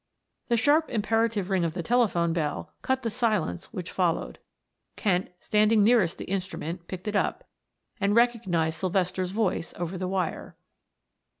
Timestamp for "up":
7.15-7.47